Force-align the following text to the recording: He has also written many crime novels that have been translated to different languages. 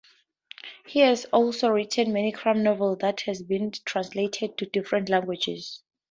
He 0.87 1.01
has 1.01 1.25
also 1.25 1.69
written 1.69 2.11
many 2.11 2.31
crime 2.31 2.63
novels 2.63 2.97
that 3.01 3.21
have 3.27 3.47
been 3.47 3.69
translated 3.85 4.57
to 4.57 4.65
different 4.65 5.09
languages. 5.09 5.83